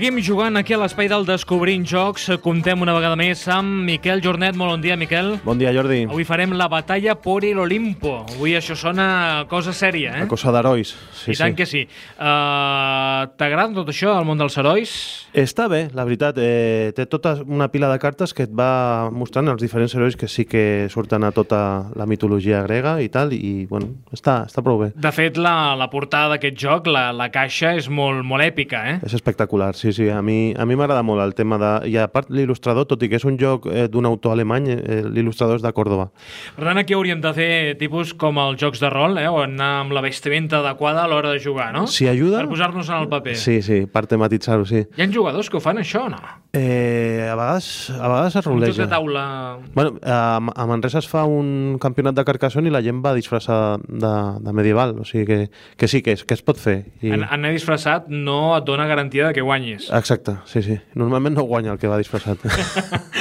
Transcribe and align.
Seguim 0.00 0.16
jugant 0.24 0.56
aquí 0.56 0.72
a 0.72 0.78
l'espai 0.80 1.10
del 1.12 1.26
Descobrint 1.28 1.82
Jocs. 1.84 2.30
Comptem 2.40 2.80
una 2.80 2.94
vegada 2.96 3.18
més 3.20 3.42
amb 3.52 3.82
Miquel 3.84 4.22
Jornet. 4.24 4.56
Molt 4.56 4.72
bon 4.72 4.80
dia, 4.80 4.94
Miquel. 4.96 5.34
Bon 5.44 5.58
dia, 5.60 5.74
Jordi. 5.76 6.06
Avui 6.06 6.24
farem 6.24 6.54
la 6.56 6.70
batalla 6.72 7.18
por 7.20 7.44
el 7.44 7.58
Olimpo. 7.60 8.14
Avui 8.32 8.54
això 8.56 8.72
sona 8.80 9.44
cosa 9.50 9.74
sèria, 9.76 10.14
eh? 10.16 10.22
La 10.24 10.30
cosa 10.30 10.54
d'herois. 10.56 10.94
Sí, 11.18 11.34
I 11.34 11.36
tant 11.36 11.52
sí. 11.52 11.56
que 11.58 11.66
sí. 11.68 11.82
Uh, 12.16 13.28
T'agrada 13.36 13.76
tot 13.76 13.92
això, 13.92 14.14
el 14.16 14.24
món 14.24 14.40
dels 14.40 14.56
herois? 14.56 14.94
Està 15.36 15.66
bé, 15.68 15.82
la 15.92 16.08
veritat. 16.08 16.40
Eh, 16.40 16.96
té 16.96 17.04
tota 17.04 17.34
una 17.44 17.68
pila 17.68 17.92
de 17.92 18.00
cartes 18.00 18.32
que 18.32 18.48
et 18.48 18.56
va 18.56 19.10
mostrant 19.12 19.52
els 19.52 19.60
diferents 19.60 19.92
herois 19.98 20.16
que 20.16 20.30
sí 20.32 20.46
que 20.48 20.88
surten 20.88 21.28
a 21.28 21.32
tota 21.36 21.60
la 21.92 22.08
mitologia 22.08 22.64
grega 22.64 22.96
i 23.04 23.12
tal, 23.12 23.36
i 23.36 23.66
bueno, 23.68 23.92
està, 24.16 24.46
està 24.48 24.64
prou 24.64 24.80
bé. 24.80 24.90
De 24.96 25.12
fet, 25.12 25.36
la, 25.36 25.76
la 25.76 25.92
portada 25.92 26.38
d'aquest 26.38 26.56
joc, 26.56 26.88
la, 26.88 27.10
la 27.12 27.28
caixa, 27.28 27.76
és 27.76 27.92
molt, 27.92 28.24
molt 28.24 28.48
èpica, 28.48 28.80
eh? 28.94 28.98
És 29.04 29.20
espectacular, 29.20 29.74
sí, 29.76 29.89
sí. 29.92 30.08
A 30.10 30.20
mi 30.22 30.54
a 30.56 30.66
mi 30.66 30.76
m'agrada 30.78 31.02
molt 31.06 31.22
el 31.24 31.34
tema 31.34 31.58
de... 31.60 31.70
I 31.90 31.96
a 32.02 32.06
part, 32.12 32.30
l'il·lustrador, 32.30 32.86
tot 32.90 33.02
i 33.02 33.08
que 33.10 33.16
és 33.20 33.24
un 33.28 33.38
joc 33.40 33.66
eh, 33.70 33.86
d'un 33.88 34.06
autor 34.08 34.32
alemany, 34.36 34.68
eh, 34.74 35.00
l'il·lustrador 35.06 35.60
és 35.60 35.64
de 35.64 35.72
Còrdoba. 35.76 36.10
Per 36.56 36.64
tant, 36.66 36.78
aquí 36.80 36.94
hauríem 36.96 37.20
de 37.22 37.32
fer 37.36 37.50
tipus 37.80 38.12
com 38.14 38.38
els 38.42 38.60
jocs 38.60 38.80
de 38.82 38.90
rol, 38.92 39.18
eh? 39.18 39.28
o 39.30 39.40
anar 39.44 39.70
amb 39.84 39.94
la 39.96 40.02
vestimenta 40.04 40.60
adequada 40.60 41.04
a 41.04 41.08
l'hora 41.10 41.32
de 41.34 41.40
jugar, 41.42 41.72
no? 41.76 41.86
Si 41.90 42.08
ajuda... 42.10 42.42
Per 42.44 42.50
posar-nos 42.54 42.88
en 42.90 42.96
el 43.02 43.08
paper. 43.08 43.36
Sí, 43.36 43.60
sí, 43.62 43.82
per 43.90 44.06
tematitzar-ho, 44.10 44.66
sí. 44.68 44.84
Hi 44.96 45.06
ha 45.06 45.10
jugadors 45.12 45.50
que 45.50 45.58
ho 45.58 45.62
fan, 45.64 45.80
això, 45.82 46.06
no? 46.12 46.20
Eh, 46.52 47.28
a 47.30 47.36
vegades, 47.38 47.90
a 47.94 48.08
vegades 48.08 48.34
es 48.36 48.46
Un 48.46 48.58
joc 48.58 48.60
roleja. 48.66 48.82
de 48.82 48.88
taula... 48.90 49.24
Bueno, 49.74 49.94
a, 50.02 50.36
a 50.36 50.66
Manresa 50.66 50.98
es 50.98 51.08
fa 51.08 51.24
un 51.24 51.78
campionat 51.80 52.16
de 52.18 52.24
Carcassonne 52.26 52.68
i 52.68 52.74
la 52.74 52.82
gent 52.82 52.98
va 53.04 53.14
disfressar 53.14 53.78
de, 53.86 54.12
de 54.42 54.52
medieval, 54.56 54.96
o 54.98 55.06
sigui 55.06 55.26
que, 55.28 55.38
que 55.78 55.88
sí, 55.88 56.02
que 56.02 56.16
es, 56.18 56.24
que 56.24 56.34
es 56.34 56.42
pot 56.42 56.58
fer. 56.58 56.80
I... 57.06 57.14
Anar 57.30 57.52
disfressat 57.54 58.08
no 58.10 58.56
et 58.56 58.66
dona 58.66 58.88
garantia 58.90 59.28
de 59.28 59.36
que 59.38 59.44
guanyis. 59.46 59.79
Exacte, 59.88 60.36
sí, 60.46 60.62
sí. 60.62 60.78
Normalment 60.94 61.36
no 61.38 61.46
guanya 61.48 61.72
el 61.72 61.78
que 61.78 61.88
va 61.88 61.98
disfressat. 62.00 62.44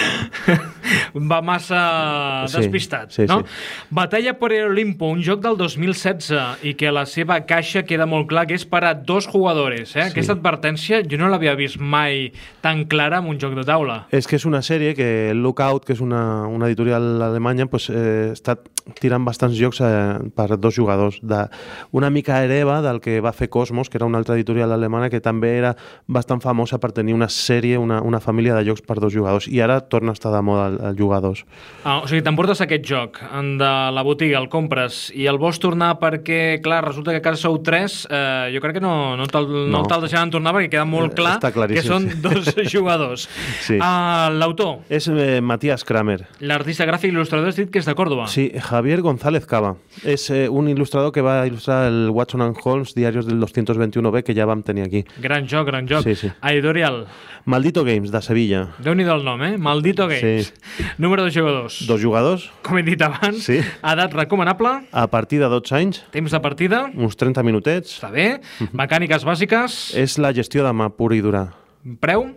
Va 1.15 1.41
massa 1.45 2.45
Sí, 2.47 2.57
despistat, 2.57 3.11
sí, 3.11 3.25
no? 3.27 3.39
sí. 3.39 3.45
Batalla 3.89 4.35
el 4.39 4.65
Olimpo, 4.69 5.07
un 5.07 5.21
joc 5.23 5.41
del 5.41 5.57
2016 5.57 6.63
i 6.63 6.73
que 6.75 6.91
la 6.91 7.05
seva 7.05 7.39
caixa 7.45 7.83
queda 7.87 8.05
molt 8.09 8.27
clar 8.29 8.45
que 8.49 8.57
és 8.57 8.65
per 8.65 8.83
a 8.85 8.93
dos 8.93 9.27
jugadors. 9.27 9.95
Eh? 9.95 10.07
Aquesta 10.09 10.33
advertència 10.33 11.01
jo 11.05 11.19
no 11.19 11.29
l'havia 11.29 11.55
vist 11.55 11.79
mai 11.79 12.31
tan 12.61 12.85
clara 12.89 13.19
en 13.19 13.29
un 13.29 13.39
joc 13.39 13.55
de 13.57 13.63
taula. 13.67 14.05
és 14.11 14.27
que 14.27 14.35
és 14.37 14.45
una 14.45 14.61
sèrie 14.61 14.95
que 14.95 15.33
Lookout, 15.35 15.85
que 15.85 15.93
és 15.93 16.01
una, 16.01 16.47
una 16.47 16.67
editorial 16.67 17.21
alemanya, 17.21 17.65
pues, 17.67 17.89
eh, 17.89 18.31
està 18.33 18.57
tirant 18.99 19.23
bastants 19.25 19.57
jocs 19.57 19.81
eh, 19.81 20.19
per 20.35 20.57
dos 20.57 20.75
jugadors. 20.75 21.19
De, 21.21 21.45
una 21.91 22.09
mica 22.09 22.43
hereva 22.43 22.81
del 22.81 22.99
que 23.01 23.19
va 23.21 23.33
fer 23.33 23.49
Cosmos, 23.49 23.89
que 23.89 23.97
era 23.97 24.05
una 24.05 24.17
altra 24.17 24.35
editorial 24.35 24.71
alemana 24.71 25.09
que 25.09 25.21
també 25.21 25.55
era 25.57 25.75
bastant 26.07 26.41
famosa 26.41 26.79
per 26.79 26.91
tenir 26.91 27.13
una 27.13 27.29
sèrie, 27.29 27.77
una, 27.77 28.01
una 28.01 28.19
família 28.19 28.55
de 28.55 28.65
jocs 28.67 28.81
per 28.81 28.99
dos 28.99 29.13
jugadors. 29.13 29.47
I 29.47 29.61
ara 29.61 29.79
torna 29.81 30.11
a 30.11 30.17
estar 30.17 30.33
de 30.33 30.41
moda 30.41 30.67
el, 30.69 30.79
el 30.91 30.98
jugadors. 30.99 31.45
Ah, 31.87 32.01
o 32.03 32.07
sigui, 32.11 32.19
t'emportes 32.25 32.59
aquest 32.65 32.83
joc 32.85 33.21
de 33.23 33.69
la 33.95 34.03
botiga, 34.03 34.37
el 34.41 34.49
compres 34.51 35.07
i 35.15 35.25
el 35.31 35.39
vols 35.39 35.57
tornar 35.63 35.93
perquè, 36.01 36.59
clar, 36.61 36.81
resulta 36.85 37.15
que 37.15 37.21
a 37.23 37.25
casa 37.25 37.45
sou 37.47 37.57
tres, 37.63 38.01
eh, 38.11 38.51
jo 38.53 38.59
crec 38.61 38.75
que 38.77 38.83
no, 38.83 39.15
no 39.17 39.27
te'l 39.31 39.47
no. 39.47 39.79
No. 39.79 39.83
te 39.87 40.01
deixaran 40.03 40.29
tornar 40.33 40.51
perquè 40.57 40.73
queda 40.75 40.85
molt 40.85 41.13
Eh, 41.15 41.15
clar 41.15 41.39
que 41.71 41.81
són 41.85 42.09
sí. 42.09 42.19
dos 42.25 42.51
jugadors. 42.73 43.27
Sí. 43.63 43.79
Ah, 43.81 44.29
L'autor, 44.33 44.81
És 44.89 45.07
eh, 45.07 45.39
Matías 45.41 45.85
Kramer. 45.87 46.25
l'artista 46.41 46.85
gràfic 46.85 47.13
i 47.13 47.15
il·lustrador, 47.15 47.47
has 47.53 47.55
dit 47.57 47.71
que 47.71 47.79
és 47.79 47.87
de 47.87 47.95
Còrdoba. 47.95 48.27
Sí, 48.27 48.49
Javier 48.59 48.99
González 49.01 49.45
Cava. 49.47 49.75
És 50.03 50.29
eh, 50.29 50.47
un 50.49 50.67
il·lustrador 50.67 51.13
que 51.15 51.21
va 51.23 51.45
il·lustrar 51.47 51.87
el 51.87 52.09
Watson 52.11 52.41
and 52.43 52.57
Holmes, 52.63 52.93
diarios 52.95 53.25
del 53.29 53.39
221B, 53.39 54.23
que 54.27 54.35
ja 54.35 54.45
vam 54.49 54.61
tenir 54.63 54.83
aquí. 54.85 55.05
Gran 55.23 55.47
joc, 55.47 55.65
gran 55.71 55.87
joc. 55.87 56.03
Sí, 56.03 56.15
sí. 56.15 56.31
Editorial. 56.43 57.05
Maldito 57.45 57.83
Games, 57.83 58.11
de 58.11 58.21
Sevilla. 58.21 58.67
déu 58.83 58.93
nhi 58.93 59.05
el 59.09 59.23
nom, 59.23 59.41
eh? 59.41 59.55
Maldito 59.57 60.07
Games. 60.07 60.51
Número 60.97 61.23
de 61.23 61.31
jugadors. 61.31 61.85
Dos 61.87 62.01
jugadors, 62.01 62.51
Com 62.63 62.77
he 62.77 62.83
dit 62.83 63.01
abans, 63.01 63.43
Sí. 63.43 63.59
edat 63.83 64.13
recomanable, 64.13 64.87
a 64.91 65.07
partir 65.07 65.39
de 65.39 65.45
12 65.47 65.73
anys, 65.75 66.03
temps 66.11 66.31
de 66.31 66.39
partida, 66.39 66.91
uns 66.95 67.15
30 67.17 67.43
minutets. 67.43 67.99
està 68.01 68.11
bé, 68.11 68.41
mecàniques 68.73 69.23
bàsiques, 69.23 69.95
És 69.95 70.17
la 70.17 70.33
gestió 70.33 70.63
de 70.65 70.71
mà 70.73 70.89
pura 70.89 71.15
i 71.15 71.21
dura. 71.21 71.53
preu, 71.99 72.35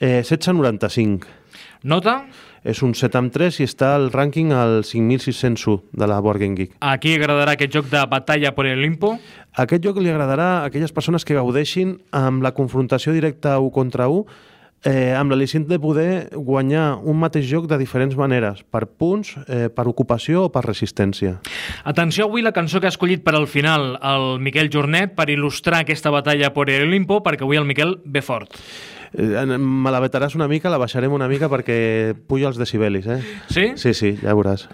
Eh, 0.00 0.22
16,95. 0.24 1.26
nota, 1.82 2.26
És 2.62 2.82
un 2.82 2.92
7 2.94 3.16
amb 3.16 3.32
3 3.32 3.58
i 3.60 3.64
està 3.64 3.94
al 3.94 4.10
rànquing 4.12 4.52
al 4.52 4.84
5.601 4.84 5.80
de 5.92 6.06
la 6.06 6.20
Board 6.20 6.38
Game 6.40 6.54
Geek. 6.54 6.72
a 6.82 6.98
qui 6.98 7.14
agradarà 7.14 7.52
aquest 7.52 7.72
joc 7.72 7.86
de 7.86 8.04
batalla 8.04 8.54
por 8.54 8.66
el 8.66 8.76
Olimpo? 8.78 9.18
Aquest 9.54 9.82
joc 9.82 9.96
li 9.96 10.10
agradarà 10.10 10.58
a 10.60 10.64
aquelles 10.66 10.92
persones 10.92 11.24
que 11.24 11.32
gaudeixin 11.32 12.02
amb 12.12 12.42
la 12.42 12.52
confrontació 12.52 13.12
directa 13.14 13.58
1 13.58 13.70
contra 13.70 14.08
1 14.08 14.26
eh, 14.84 15.12
amb 15.16 15.32
l'al·licient 15.32 15.66
de 15.68 15.78
poder 15.80 16.10
guanyar 16.34 17.00
un 17.04 17.18
mateix 17.20 17.46
joc 17.48 17.66
de 17.70 17.78
diferents 17.80 18.16
maneres, 18.16 18.62
per 18.70 18.86
punts, 18.86 19.34
eh, 19.46 19.68
per 19.68 19.86
ocupació 19.88 20.46
o 20.46 20.52
per 20.52 20.64
resistència. 20.66 21.38
Atenció 21.84 22.26
avui 22.28 22.42
la 22.42 22.54
cançó 22.56 22.80
que 22.80 22.88
ha 22.88 22.94
escollit 22.94 23.24
per 23.24 23.34
al 23.36 23.48
final 23.50 23.98
el 24.00 24.40
Miquel 24.40 24.70
Jornet 24.72 25.14
per 25.16 25.28
il·lustrar 25.30 25.84
aquesta 25.84 26.10
batalla 26.10 26.52
el 26.54 26.88
Olimpo, 26.88 27.22
perquè 27.22 27.42
avui 27.42 27.56
el 27.56 27.68
Miquel 27.68 27.98
ve 28.04 28.22
fort. 28.22 28.56
Eh, 29.12 29.58
me 29.58 29.90
la 29.90 30.00
vetaràs 30.00 30.36
una 30.38 30.46
mica, 30.46 30.70
la 30.70 30.78
baixarem 30.78 31.12
una 31.12 31.26
mica 31.28 31.48
perquè 31.50 32.14
pujo 32.28 32.46
els 32.46 32.58
decibelis, 32.60 33.06
eh? 33.10 33.18
¿Sí? 33.50 33.64
Sí, 33.74 33.94
sí, 33.94 34.12
ja 34.20 34.34
veuràs. 34.38 34.68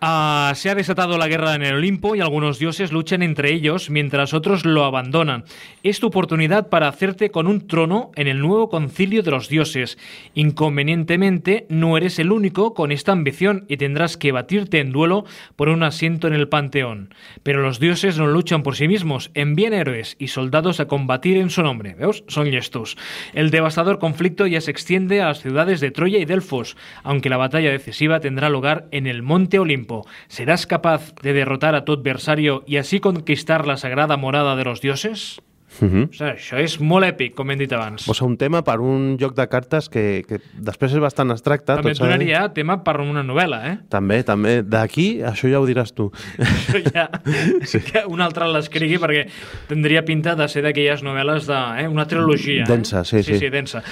Ah, 0.00 0.52
se 0.56 0.70
ha 0.70 0.74
desatado 0.74 1.18
la 1.18 1.28
guerra 1.28 1.54
en 1.54 1.62
el 1.62 1.74
Olimpo 1.74 2.14
y 2.16 2.20
algunos 2.20 2.58
dioses 2.58 2.92
luchan 2.92 3.22
entre 3.22 3.52
ellos 3.52 3.90
mientras 3.90 4.32
otros 4.32 4.64
lo 4.64 4.84
abandonan. 4.84 5.44
Es 5.82 6.00
tu 6.00 6.06
oportunidad 6.06 6.68
para 6.68 6.88
hacerte 6.88 7.30
con 7.30 7.46
un 7.46 7.66
trono 7.66 8.10
en 8.16 8.28
el 8.28 8.40
nuevo 8.40 8.70
concilio 8.70 9.22
de 9.22 9.30
los 9.30 9.48
dioses. 9.48 9.98
Inconvenientemente, 10.34 11.66
no 11.68 11.96
eres 11.96 12.18
el 12.18 12.32
único 12.32 12.74
con 12.74 12.92
esta 12.92 13.12
ambición 13.12 13.66
y 13.68 13.76
tendrás 13.76 14.16
que 14.16 14.32
batirte 14.32 14.80
en 14.80 14.92
duelo 14.92 15.24
por 15.56 15.68
un 15.68 15.82
asiento 15.82 16.26
en 16.28 16.34
el 16.34 16.48
panteón. 16.48 17.14
Pero 17.42 17.60
los 17.60 17.78
dioses 17.78 18.16
no 18.16 18.26
luchan 18.26 18.62
por 18.62 18.76
sí 18.76 18.88
mismos, 18.88 19.30
envían 19.34 19.74
héroes 19.74 20.16
y 20.18 20.28
soldados 20.28 20.80
a 20.80 20.86
combatir 20.86 21.36
en 21.36 21.50
su 21.50 21.62
nombre. 21.62 21.94
¿Veus? 21.94 22.24
Son 22.28 22.50
llestos. 22.50 22.96
El 23.34 23.50
devastador 23.50 23.81
conflicto 23.98 24.46
ya 24.46 24.60
se 24.60 24.70
extiende 24.70 25.20
a 25.20 25.28
las 25.28 25.40
ciudades 25.40 25.80
de 25.80 25.90
Troya 25.90 26.18
y 26.18 26.24
Delfos, 26.24 26.76
aunque 27.02 27.28
la 27.28 27.36
batalla 27.36 27.70
decisiva 27.70 28.20
tendrá 28.20 28.48
lugar 28.48 28.86
en 28.90 29.06
el 29.06 29.22
Monte 29.22 29.58
Olimpo. 29.58 30.06
¿Serás 30.28 30.66
capaz 30.66 31.14
de 31.22 31.32
derrotar 31.32 31.74
a 31.74 31.84
tu 31.84 31.92
adversario 31.92 32.64
y 32.66 32.76
así 32.76 33.00
conquistar 33.00 33.66
la 33.66 33.76
sagrada 33.76 34.16
morada 34.16 34.56
de 34.56 34.64
los 34.64 34.80
dioses? 34.80 35.40
Uh 35.80 35.88
-huh. 35.88 36.08
O 36.08 36.12
sigui, 36.12 36.30
això 36.30 36.58
és 36.60 36.78
molt 36.80 37.04
èpic, 37.04 37.34
com 37.34 37.50
hem 37.50 37.58
dit 37.58 37.72
abans. 37.72 38.04
Posa 38.06 38.24
un 38.24 38.36
tema 38.36 38.62
per 38.62 38.80
un 38.80 39.16
joc 39.18 39.34
de 39.34 39.46
cartes 39.48 39.88
que, 39.88 40.24
que 40.28 40.38
després 40.54 40.92
és 40.92 41.00
bastant 41.00 41.30
abstracte. 41.30 41.74
També 41.74 41.82
tot 41.82 41.90
et 41.90 41.98
de 41.98 42.04
donaria 42.04 42.48
tema 42.52 42.82
per 42.84 43.00
una 43.00 43.22
novel·la, 43.22 43.66
eh? 43.66 43.78
També, 43.88 44.22
també. 44.22 44.62
D'aquí, 44.62 45.22
això 45.22 45.48
ja 45.48 45.60
ho 45.60 45.66
diràs 45.66 45.92
tu. 45.94 46.10
Això 46.38 46.82
ja, 46.92 47.08
sí. 47.70 47.80
que 47.80 48.04
un 48.06 48.20
altre 48.20 48.46
l'escrigui 48.52 48.98
perquè 48.98 49.26
tindria 49.68 50.04
pinta 50.04 50.34
de 50.34 50.48
ser 50.48 50.62
d'aquelles 50.62 51.02
novel·les 51.02 51.46
de... 51.46 51.82
Eh? 51.82 51.88
Una 51.88 52.06
trilogia. 52.06 52.64
Densa, 52.64 53.00
eh? 53.00 53.04
sí, 53.04 53.22
sí. 53.22 53.32
sí. 53.32 53.38
Sí, 53.38 53.50
densa. 53.50 53.82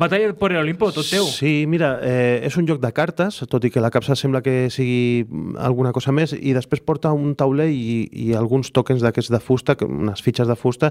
Batalla 0.00 0.32
por 0.32 0.50
el 0.50 0.56
Olimpo, 0.56 0.88
tot 0.96 1.04
teu. 1.04 1.26
Sí, 1.28 1.66
mira, 1.68 1.98
eh, 2.00 2.40
és 2.48 2.54
un 2.56 2.64
joc 2.64 2.78
de 2.80 2.88
cartes, 2.96 3.36
tot 3.52 3.66
i 3.68 3.70
que 3.70 3.82
la 3.84 3.90
capsa 3.92 4.14
sembla 4.16 4.40
que 4.40 4.70
sigui 4.72 5.26
alguna 5.60 5.90
cosa 5.92 6.08
més, 6.08 6.32
i 6.32 6.54
després 6.56 6.80
porta 6.80 7.10
un 7.12 7.34
tauler 7.36 7.66
i, 7.68 8.06
i 8.08 8.30
alguns 8.32 8.72
tokens 8.72 9.04
d'aquests 9.04 9.28
de 9.28 9.40
fusta, 9.44 9.74
unes 9.84 10.22
fitxes 10.24 10.48
de 10.48 10.56
fusta, 10.56 10.88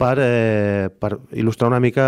per, 0.00 0.14
eh, 0.24 0.88
per 0.88 1.18
il·lustrar 1.36 1.68
una 1.68 1.80
mica 1.84 2.06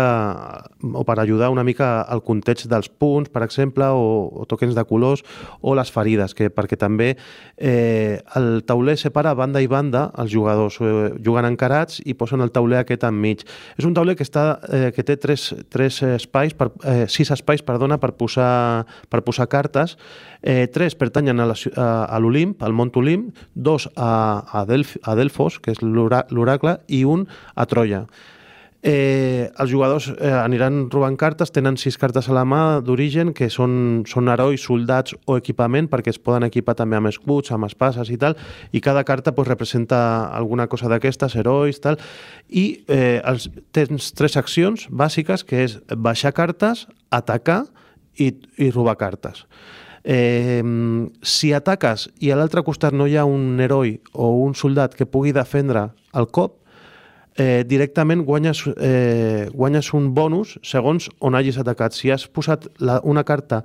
o 0.81 1.03
per 1.05 1.19
ajudar 1.21 1.51
una 1.53 1.61
mica 1.61 1.91
al 2.01 2.23
context 2.25 2.65
dels 2.73 2.89
punts, 2.89 3.29
per 3.29 3.45
exemple, 3.45 3.91
o, 3.93 4.25
o 4.41 4.47
tokens 4.49 4.73
de 4.73 4.85
colors, 4.89 5.21
o 5.61 5.75
les 5.77 5.93
ferides, 5.93 6.33
que, 6.33 6.49
perquè 6.49 6.73
també 6.73 7.11
eh, 7.11 8.17
el 8.41 8.63
tauler 8.65 8.97
separa 8.97 9.35
banda 9.37 9.61
i 9.61 9.69
banda 9.69 10.07
els 10.17 10.33
jugadors, 10.33 10.81
eh, 10.81 11.13
juguen 11.21 11.51
encarats 11.51 12.01
i 12.01 12.17
posen 12.17 12.41
el 12.41 12.49
tauler 12.49 12.81
aquest 12.81 13.05
enmig. 13.05 13.45
És 13.77 13.85
un 13.85 13.93
tauler 13.93 14.17
que, 14.17 14.25
està, 14.25 14.57
eh, 14.73 14.89
que 14.97 15.05
té 15.05 15.19
tres, 15.21 15.51
tres 15.69 16.01
eh, 16.01 16.17
espais, 16.31 16.53
per, 16.55 16.71
eh, 16.87 17.05
sis 17.11 17.29
espais, 17.31 17.61
perdona, 17.61 17.99
per 17.99 18.13
posar, 18.15 18.85
per 19.11 19.21
posar 19.27 19.47
cartes. 19.51 19.97
Eh, 20.41 20.67
tres 20.71 20.95
pertanyen 20.95 21.39
a 21.43 22.19
l'Olimp, 22.19 22.63
al 22.63 22.73
Mont 22.73 22.95
Olimp, 22.95 23.35
dos 23.53 23.89
a, 23.95 24.43
a, 24.47 24.65
Delf, 24.65 24.95
a 25.03 25.15
Delfos, 25.15 25.59
que 25.59 25.71
és 25.75 25.81
l'ora- 25.83 26.25
l'oracle, 26.31 26.79
i 26.87 27.03
un 27.03 27.27
a 27.55 27.65
Troia. 27.65 28.05
Eh, 28.81 29.51
els 29.61 29.69
jugadors 29.69 30.07
eh, 30.09 30.31
aniran 30.33 30.87
robant 30.89 31.13
cartes, 31.13 31.51
tenen 31.53 31.75
sis 31.77 31.99
cartes 32.01 32.25
a 32.25 32.33
la 32.33 32.41
mà 32.49 32.79
d'origen 32.81 33.29
que 33.37 33.45
són, 33.53 34.01
són 34.09 34.31
herois, 34.33 34.63
soldats 34.65 35.13
o 35.29 35.35
equipament 35.37 35.85
perquè 35.91 36.09
es 36.09 36.17
poden 36.17 36.47
equipar 36.47 36.73
també 36.79 36.97
amb 36.97 37.11
escuts, 37.11 37.51
amb 37.53 37.67
espases 37.67 38.09
i 38.09 38.17
tal, 38.17 38.33
i 38.73 38.81
cada 38.81 39.03
carta 39.05 39.35
pues, 39.37 39.47
representa 39.51 39.99
alguna 40.33 40.65
cosa 40.65 40.89
d'aquestes, 40.89 41.35
herois, 41.37 41.77
tal, 41.83 41.99
i 42.49 42.81
eh, 42.89 43.21
els, 43.21 43.51
tens 43.69 44.15
tres 44.17 44.39
accions 44.41 44.87
bàsiques 44.89 45.45
que 45.45 45.61
és 45.67 45.77
baixar 45.93 46.33
cartes, 46.33 46.87
atacar 47.13 47.67
i, 48.17 48.31
i 48.57 48.71
robar 48.73 48.97
cartes. 48.97 49.45
Eh, 50.01 50.65
si 51.21 51.51
ataques 51.53 52.07
i 52.17 52.33
a 52.33 52.39
l'altre 52.39 52.65
costat 52.65 52.97
no 52.97 53.05
hi 53.05 53.13
ha 53.13 53.27
un 53.29 53.61
heroi 53.61 53.99
o 54.17 54.31
un 54.41 54.57
soldat 54.57 54.97
que 54.97 55.05
pugui 55.05 55.37
defendre 55.37 55.91
el 56.17 56.31
cop, 56.33 56.57
eh, 57.37 57.63
directament 57.67 58.25
guanyes, 58.25 58.65
eh, 58.77 59.49
guanyes 59.53 59.93
un 59.93 60.13
bonus 60.13 60.57
segons 60.63 61.09
on 61.19 61.35
hagis 61.35 61.57
atacat. 61.57 61.95
Si 61.95 62.11
has 62.11 62.27
posat 62.27 62.67
la, 62.79 62.99
una 63.03 63.23
carta 63.23 63.63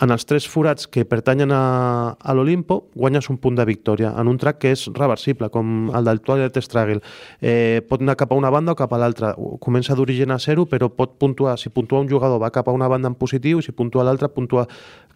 en 0.00 0.12
els 0.12 0.26
tres 0.28 0.44
forats 0.44 0.84
que 0.92 1.06
pertanyen 1.08 1.52
a, 1.56 2.16
a 2.20 2.34
l'Olimpo, 2.36 2.82
guanyes 2.94 3.30
un 3.32 3.38
punt 3.40 3.56
de 3.56 3.64
victòria 3.64 4.10
en 4.20 4.28
un 4.28 4.36
track 4.36 4.58
que 4.60 4.72
és 4.74 4.82
reversible, 4.92 5.48
com 5.52 5.88
el 5.96 6.04
del 6.04 6.20
Twilight 6.20 6.58
Struggle. 6.60 7.00
Eh, 7.40 7.80
pot 7.88 8.04
anar 8.04 8.18
cap 8.20 8.32
a 8.32 8.36
una 8.36 8.50
banda 8.52 8.74
o 8.74 8.78
cap 8.78 8.92
a 8.92 9.00
l'altra. 9.00 9.32
Comença 9.64 9.96
d'origen 9.96 10.34
a 10.34 10.38
zero, 10.42 10.66
però 10.68 10.90
pot 10.92 11.16
puntuar. 11.16 11.56
Si 11.58 11.72
puntua 11.72 12.02
un 12.04 12.10
jugador 12.12 12.42
va 12.42 12.52
cap 12.52 12.68
a 12.68 12.76
una 12.76 12.90
banda 12.92 13.08
en 13.08 13.16
positiu, 13.16 13.62
si 13.64 13.72
puntua 13.72 14.04
l'altra, 14.04 14.28
puntua 14.28 14.66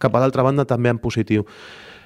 cap 0.01 0.15
a 0.15 0.23
l'altra 0.23 0.45
banda 0.47 0.65
també 0.65 0.89
en 0.89 0.97
positiu. 0.97 1.45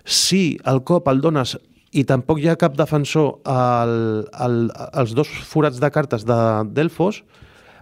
Si 0.03 0.57
el 0.67 0.83
cop 0.83 1.07
el 1.07 1.23
dones 1.23 1.55
i 1.95 2.03
tampoc 2.03 2.41
hi 2.43 2.49
ha 2.51 2.57
cap 2.59 2.75
defensor 2.75 3.37
al, 3.47 3.95
al, 4.31 4.57
als 4.91 5.15
dos 5.15 5.31
forats 5.47 5.79
de 5.79 5.89
cartes 5.95 6.25
de 6.27 6.37
Delfos, 6.75 7.21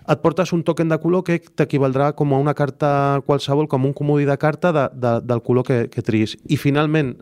et 0.08 0.22
portes 0.24 0.54
un 0.54 0.64
token 0.64 0.92
de 0.92 1.00
color 1.00 1.24
que 1.28 1.40
t'equivaldrà 1.40 2.12
com 2.18 2.34
a 2.34 2.42
una 2.42 2.54
carta 2.58 3.22
qualsevol, 3.28 3.70
com 3.72 3.86
un 3.86 3.94
comodí 3.94 4.28
de 4.30 4.38
carta 4.38 4.74
de, 4.76 4.88
de, 4.94 5.16
del 5.24 5.42
color 5.42 5.68
que, 5.68 5.88
que 5.90 6.04
tris. 6.04 6.38
I 6.50 6.60
finalment, 6.60 7.16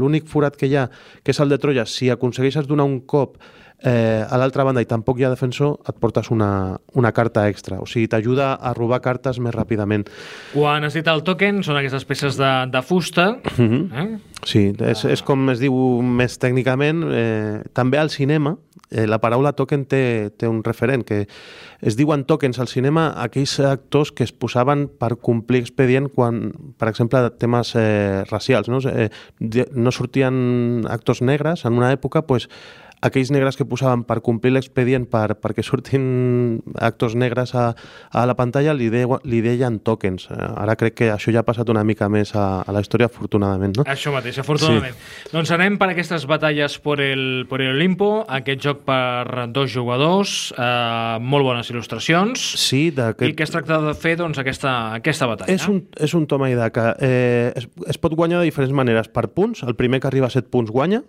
l'únic 0.00 0.28
forat 0.28 0.56
que 0.56 0.68
hi 0.68 0.76
ha, 0.76 0.88
que 1.22 1.34
és 1.34 1.40
el 1.40 1.52
de 1.52 1.60
Troia, 1.60 1.86
si 1.86 2.10
aconsegueixes 2.10 2.68
donar 2.68 2.88
un 2.88 3.00
cop 3.00 3.38
eh, 3.82 4.24
a 4.28 4.36
l'altra 4.38 4.64
banda 4.66 4.82
i 4.82 4.88
tampoc 4.88 5.20
hi 5.20 5.26
ha 5.26 5.32
defensor, 5.32 5.78
et 5.88 5.98
portes 6.00 6.30
una, 6.34 6.78
una 6.98 7.12
carta 7.14 7.46
extra. 7.50 7.78
O 7.82 7.86
sigui, 7.86 8.08
t'ajuda 8.10 8.54
a 8.56 8.72
robar 8.76 9.00
cartes 9.04 9.38
més 9.42 9.54
ràpidament. 9.54 10.08
Quan 10.52 10.86
has 10.86 10.96
dit 10.98 11.08
el 11.10 11.22
token, 11.26 11.62
són 11.66 11.78
aquestes 11.80 12.06
peces 12.08 12.38
de, 12.40 12.52
de 12.72 12.82
fusta. 12.82 13.30
Mhm. 13.56 13.68
-huh. 13.68 14.02
eh? 14.02 14.18
Sí, 14.44 14.72
és, 14.78 15.04
és 15.04 15.22
com 15.22 15.50
es 15.50 15.60
diu 15.60 15.74
més 16.02 16.38
tècnicament. 16.38 17.04
Eh, 17.10 17.62
també 17.72 17.98
al 17.98 18.10
cinema, 18.10 18.56
eh, 18.90 19.06
la 19.06 19.18
paraula 19.20 19.52
token 19.56 19.84
té, 19.88 20.30
té 20.36 20.48
un 20.48 20.62
referent, 20.64 21.04
que 21.04 21.26
es 21.80 21.96
diuen 21.98 22.24
tokens 22.28 22.58
al 22.58 22.70
cinema 22.70 23.08
aquells 23.22 23.58
actors 23.60 24.12
que 24.12 24.24
es 24.26 24.32
posaven 24.32 24.86
per 24.88 25.16
complir 25.20 25.62
expedient 25.62 26.08
quan, 26.12 26.48
per 26.78 26.90
exemple, 26.90 27.22
temes 27.38 27.74
eh, 27.76 28.24
racials. 28.30 28.70
No, 28.72 28.80
eh, 28.88 29.10
no 29.72 29.92
sortien 29.94 30.84
actors 30.88 31.22
negres 31.22 31.64
en 31.68 31.78
una 31.78 31.92
època, 31.94 32.24
doncs, 32.26 32.48
aquells 33.04 33.30
negres 33.34 33.56
que 33.58 33.66
posaven 33.68 34.04
per 34.08 34.20
complir 34.24 34.52
l'expedient 34.54 35.06
per, 35.10 35.36
perquè 35.38 35.62
surtin 35.62 36.60
actors 36.74 37.14
negres 37.18 37.54
a, 37.54 37.70
a 38.10 38.24
la 38.26 38.34
pantalla 38.38 38.74
li, 38.76 38.88
de, 38.92 39.04
li 39.28 39.42
deien 39.44 39.78
tokens. 39.84 40.28
Eh, 40.32 40.38
ara 40.64 40.76
crec 40.78 40.98
que 40.98 41.10
això 41.14 41.32
ja 41.34 41.42
ha 41.42 41.46
passat 41.46 41.70
una 41.70 41.84
mica 41.86 42.08
més 42.12 42.34
a, 42.34 42.62
a 42.62 42.74
la 42.74 42.82
història, 42.84 43.08
afortunadament. 43.10 43.76
No? 43.78 43.86
Això 43.88 44.12
mateix, 44.14 44.40
afortunadament. 44.42 44.96
Sí. 44.98 45.30
Doncs 45.34 45.52
anem 45.54 45.78
per 45.80 45.90
aquestes 45.92 46.26
batalles 46.30 46.78
per 46.82 46.98
el, 47.04 47.24
per 47.50 47.62
el 47.62 47.74
Olimpo, 47.76 48.10
aquest 48.38 48.64
joc 48.64 48.82
per 48.88 49.46
dos 49.54 49.70
jugadors, 49.72 50.36
eh, 50.56 51.18
molt 51.20 51.46
bones 51.46 51.70
il·lustracions. 51.72 52.48
Sí, 52.58 52.88
I 52.90 53.32
què 53.36 53.46
es 53.46 53.54
tracta 53.54 53.80
de 53.84 53.94
fer 53.98 54.16
doncs, 54.20 54.40
aquesta, 54.42 54.74
aquesta 54.98 55.30
batalla? 55.30 55.54
És 55.54 55.68
un, 55.70 55.84
és 55.98 56.14
un 56.18 56.26
toma 56.30 56.50
i 56.50 56.58
daca. 56.58 56.90
Eh, 56.98 57.52
es, 57.56 57.68
es 57.94 58.00
pot 58.00 58.14
guanyar 58.18 58.42
de 58.42 58.50
diferents 58.50 58.74
maneres. 58.74 59.10
Per 59.12 59.28
punts, 59.34 59.62
el 59.66 59.76
primer 59.78 60.02
que 60.02 60.10
arriba 60.10 60.28
a 60.28 60.34
7 60.34 60.50
punts 60.52 60.72
guanya, 60.74 61.02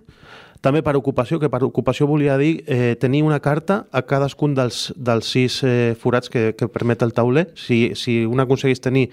també 0.62 0.82
per 0.84 0.96
ocupació, 1.00 1.40
que 1.40 1.50
per 1.52 1.64
ocupació 1.64 2.08
volia 2.08 2.38
dir 2.38 2.64
eh, 2.68 2.96
tenir 3.00 3.24
una 3.24 3.40
carta 3.40 3.86
a 3.96 4.04
cadascun 4.04 4.56
dels, 4.58 4.90
dels 4.98 5.32
sis 5.32 5.62
eh, 5.64 5.96
forats 6.00 6.30
que, 6.30 6.54
que 6.60 6.68
permet 6.68 7.04
el 7.06 7.14
tauler. 7.16 7.48
Si, 7.56 7.94
si 7.96 8.26
un 8.28 8.44
aconsegueix 8.44 8.82
tenir 8.84 9.08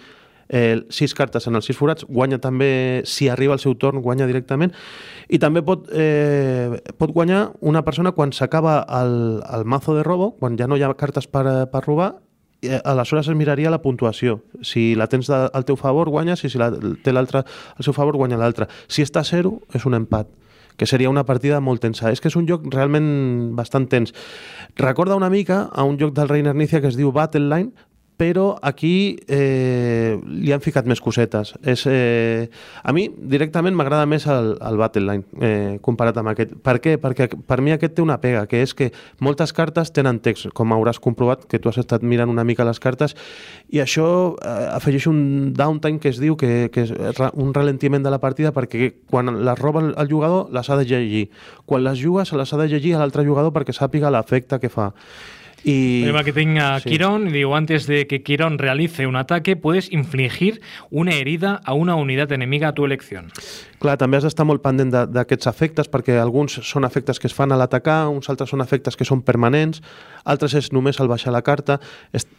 eh, 0.48 0.82
sis 0.90 1.14
cartes 1.14 1.46
en 1.46 1.54
els 1.54 1.68
sis 1.70 1.78
forats, 1.78 2.06
guanya 2.08 2.40
també, 2.42 3.02
si 3.06 3.28
arriba 3.30 3.54
al 3.54 3.62
seu 3.62 3.76
torn, 3.78 4.02
guanya 4.02 4.26
directament. 4.26 4.74
I 5.30 5.38
també 5.42 5.62
pot, 5.62 5.86
eh, 5.94 6.82
pot 6.98 7.14
guanyar 7.14 7.52
una 7.60 7.84
persona 7.86 8.10
quan 8.12 8.34
s'acaba 8.34 8.80
el, 9.00 9.42
el 9.46 9.64
mazo 9.64 9.94
de 9.94 10.02
robo, 10.06 10.32
quan 10.40 10.58
ja 10.58 10.66
no 10.66 10.78
hi 10.78 10.82
ha 10.82 10.94
cartes 10.98 11.28
per, 11.30 11.68
per 11.70 11.82
robar, 11.86 12.16
eh, 12.62 12.80
aleshores 12.82 13.28
es 13.30 13.38
miraria 13.38 13.70
la 13.70 13.82
puntuació. 13.82 14.40
Si 14.62 14.96
la 14.98 15.06
tens 15.06 15.30
al 15.30 15.68
teu 15.68 15.78
favor, 15.78 16.10
guanyes, 16.10 16.42
i 16.42 16.50
si 16.50 16.58
la, 16.58 16.72
té 16.74 17.14
l'altra 17.14 17.44
al 17.46 17.86
seu 17.86 17.94
favor, 17.94 18.18
guanya 18.18 18.40
l'altra. 18.40 18.66
Si 18.88 19.06
està 19.06 19.22
a 19.22 19.30
zero, 19.30 19.60
és 19.74 19.86
un 19.86 19.94
empat 19.94 20.26
que 20.76 20.86
seria 20.86 21.10
una 21.10 21.24
partida 21.24 21.60
molt 21.60 21.82
tensa. 21.84 22.12
És 22.12 22.20
que 22.20 22.28
és 22.28 22.36
un 22.36 22.46
joc 22.48 22.66
realment 22.72 23.56
bastant 23.56 23.88
tens. 23.88 24.14
Recorda 24.76 25.16
una 25.16 25.30
mica 25.32 25.66
a 25.72 25.84
un 25.84 25.98
joc 26.00 26.14
del 26.16 26.28
Reiner 26.28 26.54
Nícia 26.54 26.80
que 26.80 26.92
es 26.92 26.96
diu 26.96 27.12
Battle 27.12 27.48
Line, 27.48 27.72
però 28.16 28.56
aquí 28.62 29.18
eh, 29.28 30.16
li 30.24 30.52
han 30.52 30.62
ficat 30.64 30.86
més 30.88 31.02
cosetes. 31.04 31.52
És, 31.62 31.84
eh, 31.90 32.48
a 32.82 32.94
mi 32.96 33.06
directament 33.12 33.76
m'agrada 33.76 34.06
més 34.08 34.24
el, 34.32 34.54
el 34.56 34.80
Battleline 34.80 35.24
eh, 35.44 35.76
comparat 35.84 36.16
amb 36.16 36.32
aquest. 36.32 36.54
Per 36.64 36.78
què? 36.80 36.96
Perquè 37.02 37.28
per 37.36 37.60
mi 37.60 37.74
aquest 37.76 37.96
té 37.98 38.04
una 38.04 38.16
pega, 38.22 38.46
que 38.48 38.62
és 38.64 38.72
que 38.76 38.90
moltes 39.20 39.52
cartes 39.56 39.92
tenen 39.92 40.22
text, 40.24 40.48
com 40.56 40.72
hauràs 40.72 41.00
comprovat, 41.02 41.44
que 41.44 41.60
tu 41.60 41.68
has 41.68 41.80
estat 41.82 42.02
mirant 42.02 42.32
una 42.32 42.46
mica 42.48 42.64
les 42.64 42.80
cartes, 42.80 43.16
i 43.68 43.84
això 43.84 44.08
eh, 44.40 44.56
afegeix 44.72 45.10
un 45.12 45.52
downtime 45.56 46.00
que 46.00 46.14
es 46.14 46.20
diu 46.22 46.40
que, 46.40 46.70
que 46.72 46.88
és 46.88 46.94
un 47.34 47.52
ralentiment 47.52 48.02
de 48.02 48.12
la 48.12 48.22
partida 48.22 48.54
perquè 48.56 48.94
quan 49.10 49.44
les 49.44 49.60
roba 49.60 49.84
el 49.92 50.08
jugador 50.08 50.52
les 50.56 50.70
ha 50.70 50.80
de 50.80 50.88
llegir. 50.88 51.26
Quan 51.66 51.84
les 51.84 52.00
jugues 52.00 52.32
les 52.32 52.52
ha 52.52 52.64
de 52.64 52.70
llegir 52.72 52.96
a 52.96 53.04
l'altre 53.04 53.26
jugador 53.28 53.52
perquè 53.52 53.76
sàpiga 53.76 54.12
l'efecte 54.12 54.60
que 54.62 54.72
fa. 54.72 54.94
Y... 55.64 56.04
que 56.24 56.32
tenga 56.32 56.80
sí. 56.80 56.90
Quirón, 56.90 57.32
digo, 57.32 57.56
antes 57.56 57.86
de 57.86 58.06
que 58.06 58.22
Quirón 58.22 58.58
realice 58.58 59.06
un 59.06 59.16
ataque, 59.16 59.56
puedes 59.56 59.92
infligir 59.92 60.60
una 60.90 61.14
herida 61.14 61.60
a 61.64 61.72
una 61.74 61.94
unitat 61.96 62.32
enemiga 62.32 62.68
a 62.68 62.74
tu 62.74 62.84
elecció. 62.84 63.22
Clar, 63.82 63.96
també 64.00 64.18
has 64.18 64.24
d'estar 64.26 64.46
molt 64.48 64.62
pendent 64.64 64.92
d'aquests 65.12 65.50
efectes, 65.50 65.90
perquè 65.90 66.16
alguns 66.20 66.60
són 66.64 66.86
efectes 66.88 67.20
que 67.20 67.28
es 67.28 67.34
fan 67.36 67.52
a 67.52 67.58
l'atacar, 67.60 68.06
uns 68.08 68.30
altres 68.32 68.50
són 68.50 68.64
efectes 68.64 68.96
que 68.96 69.04
són 69.04 69.22
permanents, 69.26 69.82
altres 70.24 70.54
és 70.54 70.72
només 70.72 71.00
al 71.00 71.10
baixar 71.12 71.34
la 71.34 71.42
carta. 71.42 71.80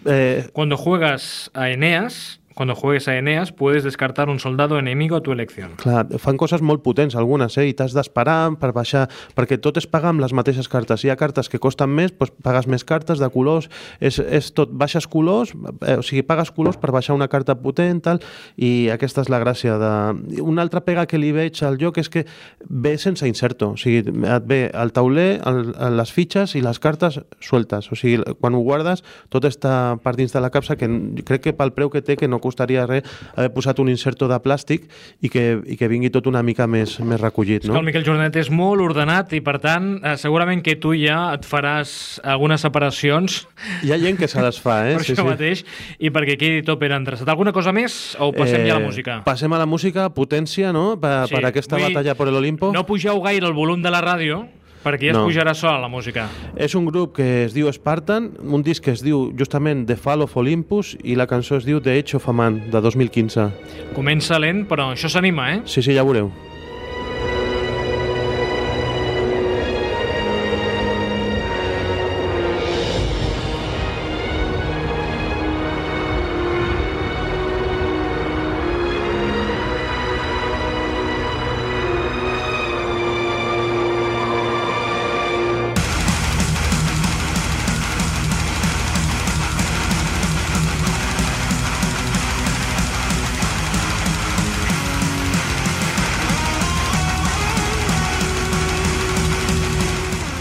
Eh... 0.05 0.47
Cuando 0.53 0.77
juegas 0.77 1.51
a 1.53 1.69
Eneas, 1.69 2.39
Cuando 2.57 2.73
juegues 2.73 3.07
a 3.07 3.15
Eneas, 3.15 3.51
puedes 3.51 3.83
descartar 3.83 4.29
un 4.29 4.39
soldado 4.39 4.79
enemigo 4.79 5.15
a 5.15 5.21
tu 5.21 5.31
elecció. 5.31 5.67
Clar, 5.77 6.07
fan 6.17 6.39
coses 6.41 6.63
molt 6.65 6.81
potents, 6.81 7.13
algunes, 7.13 7.53
eh? 7.61 7.67
i 7.69 7.75
t'has 7.77 7.93
d'esperar 7.93 8.55
per 8.57 8.71
baixar, 8.73 9.03
perquè 9.37 9.59
tot 9.61 9.77
es 9.77 9.85
paga 9.85 10.09
amb 10.09 10.23
les 10.23 10.33
mateixes 10.33 10.65
cartes. 10.65 11.03
Si 11.03 11.05
hi 11.05 11.11
ha 11.13 11.17
cartes 11.21 11.51
que 11.53 11.59
costen 11.61 11.93
més, 11.93 12.15
doncs 12.17 12.33
pagues 12.41 12.65
més 12.65 12.81
cartes 12.81 13.21
de 13.21 13.29
colors, 13.29 13.67
és, 14.01 14.17
és 14.17 14.49
tot, 14.57 14.73
baixes 14.73 15.05
colors, 15.05 15.51
eh, 15.85 15.99
o 16.01 16.01
sigui, 16.01 16.23
pagues 16.25 16.49
colors 16.49 16.79
per 16.81 16.89
baixar 16.95 17.13
una 17.13 17.27
carta 17.29 17.53
potent, 17.61 17.99
tal, 18.07 18.23
i 18.57 18.89
aquesta 18.89 19.21
és 19.21 19.29
la 19.29 19.37
gràcia 19.43 19.77
de... 19.77 19.93
Una 20.41 20.65
altra 20.65 20.81
pega 20.81 21.05
que 21.05 21.21
li 21.21 21.29
veig 21.37 21.61
al 21.61 21.77
joc 21.77 22.01
és 22.01 22.09
que 22.09 22.25
ve 22.65 22.95
sense 22.97 23.29
inserto, 23.29 23.75
o 23.75 23.77
sigui, 23.77 24.01
et 24.01 24.49
ve 24.49 24.59
el 24.73 24.95
tauler, 24.97 25.27
el, 25.45 25.61
les 25.93 26.15
fitxes 26.15 26.57
i 26.57 26.65
les 26.65 26.81
cartes 26.81 27.21
sueltes, 27.37 27.91
o 27.93 28.01
sigui, 28.01 28.25
quan 28.41 28.57
ho 28.57 28.65
guardes, 28.65 29.05
tot 29.29 29.45
està 29.45 29.99
per 30.01 30.17
dins 30.17 30.33
de 30.33 30.41
la 30.41 30.49
capsa, 30.49 30.73
que 30.73 30.89
crec 31.21 31.45
que 31.51 31.57
pel 31.61 31.77
preu 31.77 31.93
que 31.93 32.01
té, 32.01 32.17
que 32.17 32.25
no 32.25 32.41
costaria 32.47 32.87
res 32.87 33.05
haver 33.35 33.51
posat 33.53 33.79
un 33.83 33.91
inserto 33.91 34.27
de 34.31 34.39
plàstic 34.43 34.87
i 35.21 35.31
que, 35.31 35.45
i 35.65 35.77
que 35.79 35.89
vingui 35.91 36.11
tot 36.13 36.27
una 36.29 36.43
mica 36.45 36.67
més, 36.67 36.97
més 37.03 37.21
recollit. 37.21 37.67
No? 37.67 37.77
el 37.77 37.85
Miquel 37.87 38.05
Jornet 38.07 38.35
és 38.39 38.49
molt 38.53 38.83
ordenat 38.83 39.33
i, 39.37 39.41
per 39.45 39.57
tant, 39.63 39.97
eh, 40.01 40.15
segurament 40.19 40.63
que 40.65 40.77
tu 40.81 40.93
ja 40.97 41.19
et 41.35 41.45
faràs 41.47 41.91
algunes 42.25 42.63
separacions. 42.63 43.43
Hi 43.85 43.93
ha 43.93 43.99
gent 44.01 44.19
que 44.19 44.29
se 44.31 44.41
les 44.43 44.59
fa, 44.61 44.79
eh? 44.89 44.95
per 44.97 45.05
sí, 45.05 45.13
això 45.13 45.23
sí. 45.23 45.29
mateix, 45.29 45.63
i 45.99 46.11
perquè 46.13 46.37
quedi 46.39 46.65
tot 46.67 46.81
ben 46.81 46.95
endreçat. 46.97 47.29
Alguna 47.31 47.53
cosa 47.55 47.73
més 47.75 48.15
o 48.19 48.31
passem 48.35 48.63
eh, 48.63 48.67
ja 48.69 48.77
a 48.77 48.79
la 48.79 48.85
eh, 48.85 48.89
música? 48.89 49.19
Passem 49.27 49.53
a 49.53 49.61
la 49.61 49.69
música, 49.69 50.09
potència, 50.13 50.73
no?, 50.75 50.89
per, 51.01 51.15
sí. 51.29 51.37
per 51.37 51.45
aquesta 51.51 51.77
Vull 51.77 51.91
batalla 51.91 52.17
per 52.17 52.29
l'Olimpo. 52.33 52.71
No 52.75 52.85
pugeu 52.87 53.21
gaire 53.25 53.47
el 53.49 53.57
volum 53.57 53.83
de 53.83 53.93
la 53.93 54.03
ràdio, 54.03 54.45
perquè 54.87 55.11
ja 55.11 55.15
es 55.15 55.19
no. 55.19 55.27
pujarà 55.27 55.53
sola 55.57 55.77
la 55.83 55.91
música. 55.91 56.27
És 56.55 56.75
un 56.79 56.87
grup 56.87 57.17
que 57.19 57.27
es 57.45 57.55
diu 57.57 57.69
Spartan, 57.75 58.31
un 58.47 58.63
disc 58.65 58.85
que 58.85 58.95
es 58.95 59.03
diu 59.05 59.27
justament 59.37 59.85
The 59.89 59.99
Fall 59.99 60.23
of 60.25 60.35
Olympus 60.39 60.95
i 61.03 61.19
la 61.19 61.27
cançó 61.29 61.59
es 61.59 61.67
diu 61.67 61.83
The 61.83 61.99
Age 61.99 62.17
of 62.17 62.27
a 62.31 62.35
Man, 62.35 62.63
de 62.71 62.81
2015. 62.81 63.49
Comença 63.97 64.39
lent, 64.39 64.65
però 64.69 64.93
això 64.95 65.11
s'anima, 65.11 65.51
eh? 65.55 65.63
Sí, 65.65 65.83
sí, 65.83 65.93
ja 65.97 66.07
veureu. 66.07 66.31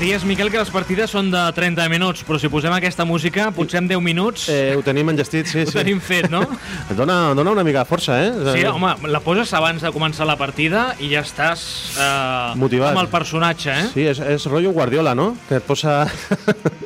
Deies, 0.07 0.23
Miquel, 0.23 0.53
que 0.55 0.61
les 0.61 0.69
partides 0.71 1.11
són 1.11 1.33
de 1.33 1.41
30 1.51 1.83
minuts, 1.91 2.21
però 2.23 2.39
si 2.39 2.47
posem 2.47 2.71
aquesta 2.77 3.03
música, 3.03 3.49
potser 3.51 3.81
en 3.81 3.89
10 3.91 4.05
minuts... 4.07 4.45
Eh, 4.55 4.77
ho 4.79 4.85
tenim 4.87 5.11
engestit, 5.11 5.51
sí, 5.51 5.59
ho 5.65 5.67
sí. 5.67 5.75
Ho 5.75 5.81
tenim 5.81 5.99
fet, 5.99 6.29
no? 6.31 6.45
dona, 7.01 7.17
dona 7.35 7.57
una 7.57 7.65
mica 7.67 7.83
de 7.83 7.91
força, 7.91 8.21
eh? 8.23 8.31
Sí, 8.55 8.63
home, 8.71 8.95
la 9.11 9.19
poses 9.25 9.51
abans 9.59 9.83
de 9.83 9.91
començar 9.91 10.31
la 10.31 10.39
partida 10.39 10.93
i 11.03 11.11
ja 11.11 11.27
estàs 11.27 11.67
eh, 11.99 12.55
Motivat. 12.55 12.93
amb 12.95 13.03
el 13.03 13.11
personatge, 13.11 13.75
eh? 13.75 13.89
Sí, 13.97 14.07
és, 14.07 14.23
és 14.23 14.47
rotllo 14.47 14.71
Guardiola, 14.79 15.19
no? 15.19 15.33
Que 15.49 15.59
et 15.59 15.67
posa... 15.67 16.05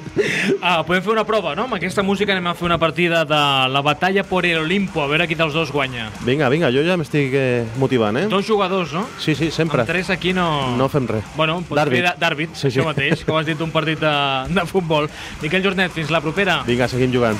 Ah, 0.62 0.82
podem 0.86 1.02
fer 1.02 1.12
una 1.12 1.24
prova, 1.26 1.54
no? 1.56 1.64
Amb 1.68 1.76
aquesta 1.78 2.02
música 2.04 2.32
anem 2.34 2.46
a 2.50 2.54
fer 2.58 2.66
una 2.68 2.78
partida 2.78 3.24
de 3.24 3.40
la 3.72 3.80
batalla 3.84 4.24
por 4.24 4.46
el 4.46 4.58
Olimpo, 4.62 5.02
a 5.02 5.08
veure 5.10 5.26
qui 5.28 5.36
dels 5.38 5.54
dos 5.56 5.72
guanya. 5.72 6.10
Vinga, 6.26 6.48
vinga, 6.52 6.70
jo 6.74 6.82
ja 6.86 6.96
m'estic 7.00 7.32
eh, 7.34 7.64
motivant, 7.80 8.16
eh? 8.20 8.26
Dos 8.32 8.46
jugadors, 8.46 8.92
no? 8.92 9.06
Sí, 9.18 9.34
sí, 9.34 9.50
sempre. 9.50 9.82
Amb 9.84 9.90
tres 9.92 10.10
aquí 10.10 10.32
no... 10.36 10.76
No 10.76 10.88
fem 10.92 11.08
res. 11.08 11.24
Bueno, 11.36 11.60
pots 11.68 11.88
fer 11.90 12.04
d'àrbit, 12.20 12.54
Sí, 12.54 12.68
això 12.68 12.82
sí. 12.82 12.86
mateix, 12.86 13.24
com 13.24 13.38
has 13.40 13.46
dit, 13.48 13.60
un 13.60 13.72
partit 13.74 14.00
de, 14.00 14.14
de 14.54 14.66
futbol. 14.68 15.08
Miquel 15.42 15.64
Jornet, 15.64 15.92
fins 15.94 16.10
la 16.12 16.20
propera. 16.24 16.60
Vinga, 16.68 16.88
seguim 16.88 17.12
jugant. 17.14 17.38